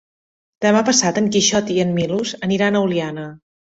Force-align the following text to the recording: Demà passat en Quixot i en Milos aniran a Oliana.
Demà 0.65 0.81
passat 0.87 1.21
en 1.23 1.29
Quixot 1.37 1.71
i 1.77 1.79
en 1.87 1.95
Milos 2.01 2.37
aniran 2.53 2.75
a 2.75 2.87
Oliana. 2.91 3.33